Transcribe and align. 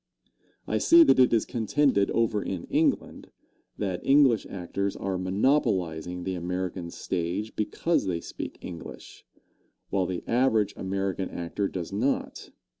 I 0.65 0.79
see 0.79 1.03
that 1.03 1.19
it 1.19 1.31
is 1.31 1.45
contended 1.45 2.09
over 2.09 2.41
in 2.41 2.63
England, 2.71 3.29
that 3.77 4.03
English 4.03 4.47
actors 4.49 4.95
are 4.95 5.15
monopolizing 5.19 6.23
the 6.23 6.33
American 6.33 6.89
stage 6.89 7.55
because 7.55 8.07
they 8.07 8.19
speak 8.19 8.57
English, 8.61 9.27
while 9.91 10.07
the 10.07 10.23
average 10.25 10.73
American 10.75 11.29
actor 11.29 11.67
does 11.67 11.93
not. 11.93 12.49